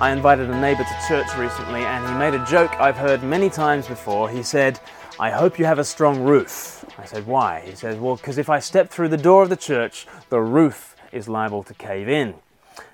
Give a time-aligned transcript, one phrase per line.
[0.00, 3.50] I invited a neighbour to church recently and he made a joke I've heard many
[3.50, 4.30] times before.
[4.30, 4.78] He said,
[5.18, 6.84] I hope you have a strong roof.
[6.96, 7.64] I said, Why?
[7.66, 10.94] He said, Well, because if I step through the door of the church, the roof
[11.10, 12.36] is liable to cave in.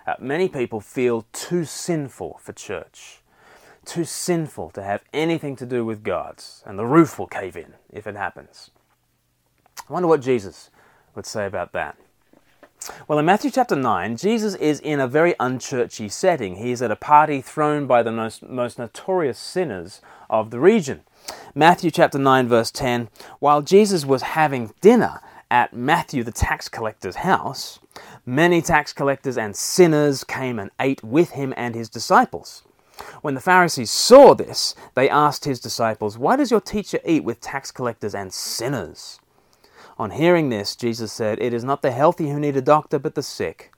[0.07, 3.21] Uh, many people feel too sinful for church,
[3.85, 7.75] too sinful to have anything to do with God, and the roof will cave in
[7.93, 8.71] if it happens.
[9.87, 10.71] I wonder what Jesus
[11.15, 11.99] would say about that.
[13.09, 16.57] Well, in Matthew chapter 9, Jesus is in a very unchurchy setting.
[16.57, 21.03] He is at a party thrown by the most, most notorious sinners of the region.
[21.55, 23.09] Matthew chapter 9, verse 10
[23.39, 25.21] While Jesus was having dinner
[25.51, 27.79] at Matthew the tax collector's house,
[28.27, 32.65] many tax collectors and sinners came and ate with him and his disciples.
[33.23, 37.41] When the Pharisees saw this, they asked his disciples, Why does your teacher eat with
[37.41, 39.21] tax collectors and sinners?
[39.97, 43.15] On hearing this, Jesus said, It is not the healthy who need a doctor, but
[43.15, 43.73] the sick.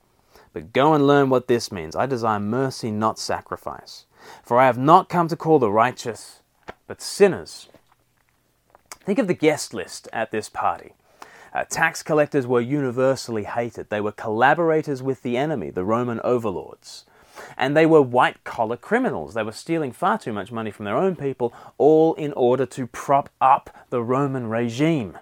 [0.51, 1.95] But go and learn what this means.
[1.95, 4.05] I desire mercy, not sacrifice.
[4.43, 6.41] For I have not come to call the righteous,
[6.87, 7.69] but sinners.
[9.05, 10.93] Think of the guest list at this party.
[11.53, 13.89] Uh, tax collectors were universally hated.
[13.89, 17.05] They were collaborators with the enemy, the Roman overlords.
[17.55, 19.35] And they were white collar criminals.
[19.35, 22.87] They were stealing far too much money from their own people, all in order to
[22.87, 25.17] prop up the Roman regime.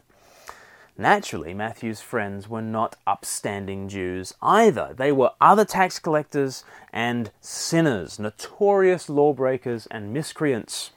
[0.97, 4.93] Naturally, Matthew's friends were not upstanding Jews either.
[4.95, 10.91] They were other tax collectors and sinners, notorious lawbreakers and miscreants.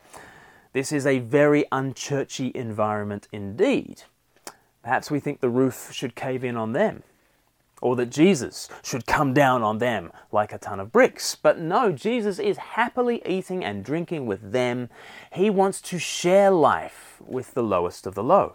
[0.72, 4.04] This is a very unchurchy environment indeed.
[4.84, 7.02] Perhaps we think the roof should cave in on them,
[7.82, 11.34] or that Jesus should come down on them like a ton of bricks.
[11.34, 14.90] But no, Jesus is happily eating and drinking with them.
[15.32, 18.54] He wants to share life with the lowest of the low.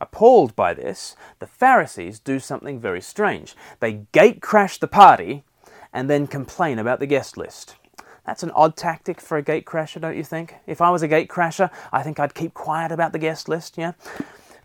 [0.00, 3.54] Appalled by this, the Pharisees do something very strange.
[3.80, 5.44] They gate crash the party
[5.92, 7.76] and then complain about the guest list.
[8.26, 10.56] That's an odd tactic for a gate crasher, don't you think?
[10.66, 13.78] If I was a gate crasher, I think I'd keep quiet about the guest list,
[13.78, 13.92] yeah?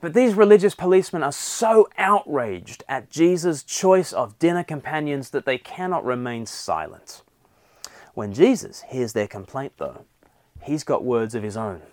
[0.01, 5.59] But these religious policemen are so outraged at Jesus' choice of dinner companions that they
[5.59, 7.21] cannot remain silent.
[8.15, 10.05] When Jesus hears their complaint, though,
[10.63, 11.83] he's got words of his own.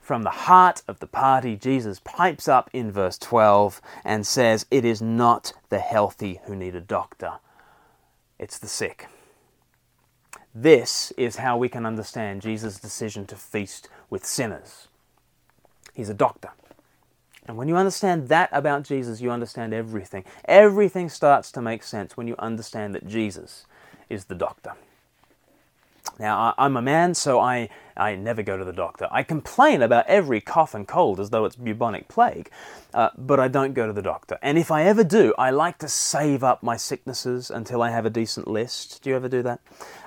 [0.00, 4.84] From the heart of the party, Jesus pipes up in verse 12 and says, It
[4.84, 7.38] is not the healthy who need a doctor,
[8.38, 9.06] it's the sick.
[10.54, 14.88] This is how we can understand Jesus' decision to feast with sinners.
[15.94, 16.50] He's a doctor.
[17.46, 20.24] And when you understand that about Jesus, you understand everything.
[20.44, 23.66] Everything starts to make sense when you understand that Jesus
[24.08, 24.74] is the doctor.
[26.22, 29.08] Now, I'm a man, so I, I never go to the doctor.
[29.10, 32.48] I complain about every cough and cold as though it's bubonic plague,
[32.94, 34.38] uh, but I don't go to the doctor.
[34.40, 38.06] And if I ever do, I like to save up my sicknesses until I have
[38.06, 39.02] a decent list.
[39.02, 39.58] Do you ever do that?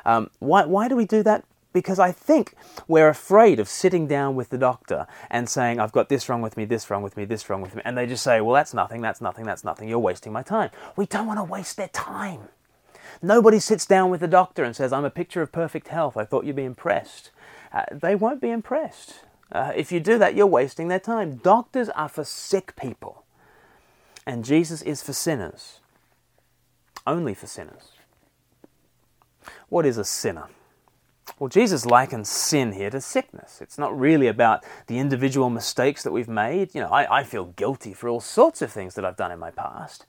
[0.05, 1.43] Um, why, why do we do that?
[1.73, 2.53] Because I think
[2.87, 6.55] we're afraid of sitting down with the doctor and saying, I've got this wrong with
[6.55, 7.81] me, this wrong with me, this wrong with me.
[7.83, 9.89] And they just say, Well, that's nothing, that's nothing, that's nothing.
[9.89, 10.69] You're wasting my time.
[10.95, 12.47] We don't want to waste their time.
[13.21, 16.17] Nobody sits down with the doctor and says, I'm a picture of perfect health.
[16.17, 17.31] I thought you'd be impressed.
[17.71, 19.25] Uh, they won't be impressed.
[19.51, 21.35] Uh, if you do that, you're wasting their time.
[21.35, 23.23] Doctors are for sick people,
[24.25, 25.79] and Jesus is for sinners.
[27.05, 27.91] Only for sinners.
[29.69, 30.47] What is a sinner?
[31.39, 33.59] Well, Jesus likens sin here to sickness.
[33.61, 36.73] It's not really about the individual mistakes that we've made.
[36.73, 39.39] You know, I, I feel guilty for all sorts of things that I've done in
[39.39, 40.05] my past.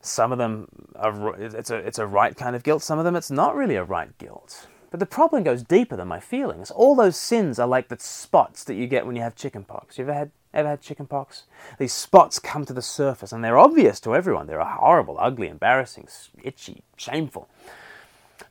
[0.00, 3.16] Some of them are, it's a, it's a right kind of guilt, some of them
[3.16, 4.68] it's not really a right guilt.
[4.90, 6.70] But the problem goes deeper than my feelings.
[6.70, 9.98] All those sins are like the spots that you get when you have chickenpox.
[9.98, 11.44] You ever had ever had chickenpox?
[11.78, 14.46] These spots come to the surface and they're obvious to everyone.
[14.46, 16.08] They're horrible, ugly, embarrassing,
[16.42, 17.48] itchy, shameful.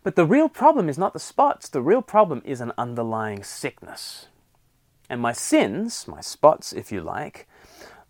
[0.03, 1.67] But the real problem is not the spots.
[1.67, 4.27] The real problem is an underlying sickness.
[5.09, 7.47] And my sins, my spots, if you like,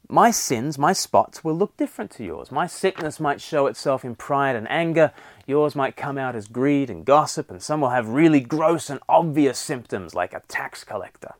[0.09, 2.51] my sins, my spots will look different to yours.
[2.51, 5.12] My sickness might show itself in pride and anger.
[5.45, 9.01] Yours might come out as greed and gossip, and some will have really gross and
[9.09, 11.33] obvious symptoms like a tax collector.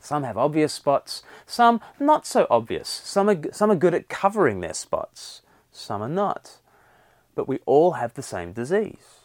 [0.00, 2.88] Some have obvious spots, some not so obvious.
[2.88, 6.58] Some are, some are good at covering their spots, some are not.
[7.34, 9.23] But we all have the same disease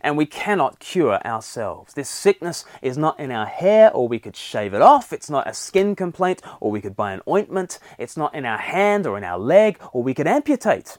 [0.00, 1.94] and we cannot cure ourselves.
[1.94, 5.12] This sickness is not in our hair, or we could shave it off.
[5.12, 7.78] It's not a skin complaint, or we could buy an ointment.
[7.98, 10.98] It's not in our hand or in our leg, or we could amputate.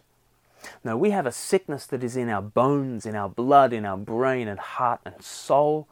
[0.84, 3.98] No, we have a sickness that is in our bones, in our blood, in our
[3.98, 5.88] brain and heart and soul.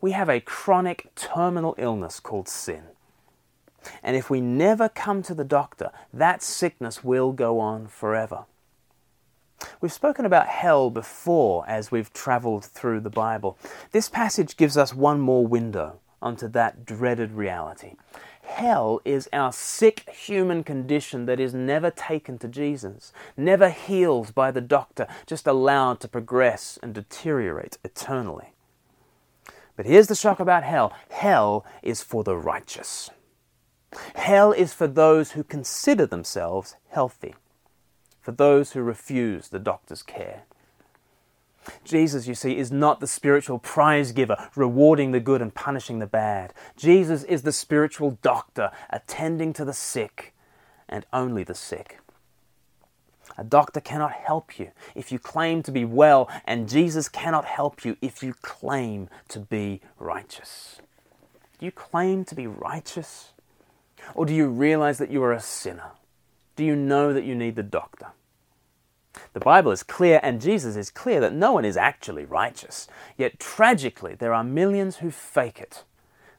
[0.00, 2.84] We have a chronic terminal illness called sin.
[4.02, 8.44] And if we never come to the doctor, that sickness will go on forever.
[9.80, 13.58] We've spoken about hell before as we've travelled through the Bible.
[13.92, 17.94] This passage gives us one more window onto that dreaded reality.
[18.42, 24.50] Hell is our sick human condition that is never taken to Jesus, never healed by
[24.50, 28.52] the doctor, just allowed to progress and deteriorate eternally.
[29.76, 33.10] But here's the shock about hell hell is for the righteous.
[34.14, 37.34] Hell is for those who consider themselves healthy,
[38.24, 40.44] for those who refuse the doctor's care.
[41.84, 46.06] Jesus, you see, is not the spiritual prize giver, rewarding the good and punishing the
[46.06, 46.54] bad.
[46.76, 50.34] Jesus is the spiritual doctor, attending to the sick
[50.88, 52.00] and only the sick.
[53.36, 57.84] A doctor cannot help you if you claim to be well, and Jesus cannot help
[57.84, 60.80] you if you claim to be righteous.
[61.58, 63.32] Do you claim to be righteous?
[64.14, 65.92] Or do you realize that you are a sinner?
[66.56, 68.08] Do you know that you need the doctor?
[69.32, 72.86] The Bible is clear and Jesus is clear that no one is actually righteous.
[73.16, 75.84] Yet tragically, there are millions who fake it.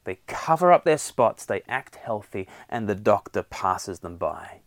[0.03, 4.61] They cover up their spots, they act healthy, and the doctor passes them by.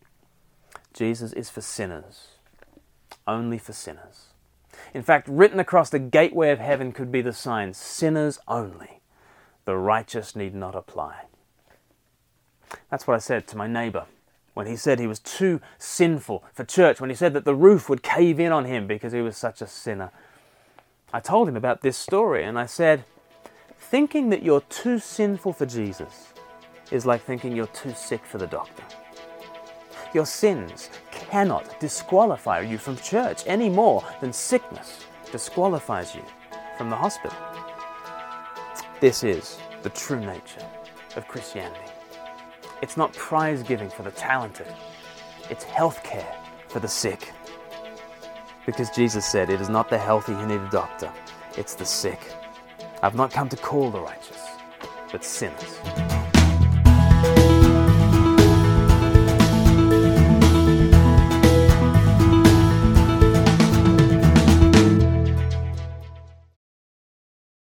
[0.93, 2.29] Jesus is for sinners,
[3.27, 4.29] only for sinners.
[4.93, 9.01] In fact, written across the gateway of heaven could be the sign sinners only.
[9.65, 11.27] The righteous need not apply.
[12.91, 14.07] That's what I said to my neighbor
[14.59, 17.89] when he said he was too sinful for church, when he said that the roof
[17.89, 20.11] would cave in on him because he was such a sinner.
[21.13, 23.05] I told him about this story and I said,
[23.79, 26.33] Thinking that you're too sinful for Jesus
[26.91, 28.83] is like thinking you're too sick for the doctor.
[30.13, 36.25] Your sins cannot disqualify you from church any more than sickness disqualifies you
[36.77, 37.39] from the hospital.
[38.99, 40.67] This is the true nature
[41.15, 41.93] of Christianity.
[42.81, 44.73] It's not prize giving for the talented,
[45.51, 46.33] it's health care
[46.69, 47.33] for the sick.
[48.67, 51.13] Because Jesus said, It is not the healthy who need a doctor,
[51.57, 52.21] it's the sick.
[53.03, 54.47] I've not come to call the righteous,
[55.11, 55.81] but sinners.